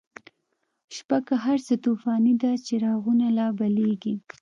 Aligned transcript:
شپه 0.95 1.17
که 1.27 1.35
هر 1.45 1.59
څه 1.67 1.73
توفانی 1.85 2.33
ده، 2.41 2.51
چراغونه 2.67 3.27
لا 3.37 3.47
بلیږی 3.59 4.15